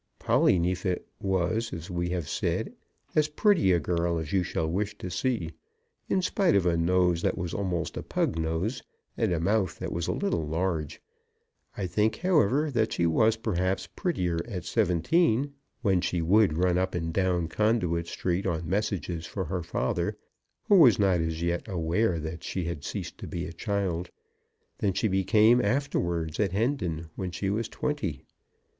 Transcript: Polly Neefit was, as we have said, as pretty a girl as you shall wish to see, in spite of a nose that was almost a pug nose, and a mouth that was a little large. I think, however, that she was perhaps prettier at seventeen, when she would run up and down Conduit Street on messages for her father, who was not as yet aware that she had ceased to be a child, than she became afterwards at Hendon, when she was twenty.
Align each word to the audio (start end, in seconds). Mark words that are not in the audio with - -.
Polly 0.17 0.57
Neefit 0.57 1.07
was, 1.19 1.71
as 1.71 1.91
we 1.91 2.09
have 2.09 2.27
said, 2.27 2.73
as 3.13 3.27
pretty 3.27 3.71
a 3.71 3.79
girl 3.79 4.17
as 4.17 4.33
you 4.33 4.41
shall 4.41 4.67
wish 4.67 4.97
to 4.97 5.11
see, 5.11 5.51
in 6.09 6.23
spite 6.23 6.55
of 6.55 6.65
a 6.65 6.75
nose 6.75 7.21
that 7.21 7.37
was 7.37 7.53
almost 7.53 7.95
a 7.95 8.01
pug 8.01 8.35
nose, 8.35 8.81
and 9.15 9.31
a 9.31 9.39
mouth 9.39 9.77
that 9.77 9.91
was 9.91 10.07
a 10.07 10.11
little 10.11 10.47
large. 10.47 10.99
I 11.77 11.85
think, 11.85 12.15
however, 12.15 12.71
that 12.71 12.91
she 12.93 13.05
was 13.05 13.35
perhaps 13.35 13.85
prettier 13.85 14.39
at 14.47 14.65
seventeen, 14.65 15.53
when 15.83 16.01
she 16.01 16.19
would 16.19 16.57
run 16.57 16.79
up 16.79 16.95
and 16.95 17.13
down 17.13 17.47
Conduit 17.47 18.07
Street 18.07 18.47
on 18.47 18.67
messages 18.67 19.27
for 19.27 19.45
her 19.45 19.61
father, 19.61 20.17
who 20.63 20.77
was 20.79 20.97
not 20.97 21.21
as 21.21 21.43
yet 21.43 21.67
aware 21.67 22.17
that 22.19 22.43
she 22.43 22.63
had 22.63 22.83
ceased 22.83 23.19
to 23.19 23.27
be 23.27 23.45
a 23.45 23.53
child, 23.53 24.09
than 24.79 24.93
she 24.93 25.07
became 25.07 25.61
afterwards 25.61 26.39
at 26.39 26.53
Hendon, 26.53 27.11
when 27.15 27.29
she 27.29 27.51
was 27.51 27.69
twenty. 27.69 28.25